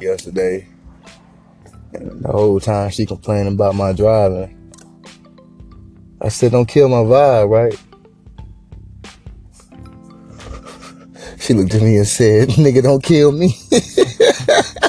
yesterday. 0.00 0.68
And 1.92 2.22
the 2.22 2.30
whole 2.30 2.60
time 2.60 2.90
she 2.90 3.06
complaining 3.06 3.54
about 3.54 3.74
my 3.74 3.92
driving. 3.92 4.52
I 6.20 6.28
said, 6.28 6.52
don't 6.52 6.66
kill 6.66 6.88
my 6.88 6.96
vibe, 6.96 7.50
right? 7.50 7.80
She 11.38 11.54
looked 11.54 11.74
at 11.74 11.82
me 11.82 11.96
and 11.98 12.06
said, 12.06 12.48
nigga, 12.50 12.82
don't 12.82 13.02
kill 13.02 13.32
me. 13.32 13.54